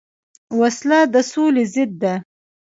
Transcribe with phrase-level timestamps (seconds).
[0.59, 2.13] وسله د سولې ضد ده